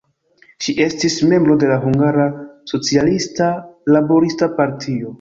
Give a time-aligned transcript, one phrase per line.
[0.65, 2.27] Ŝi estis membro de la Hungara
[2.75, 3.55] Socialista
[3.97, 5.09] Laborista Partio.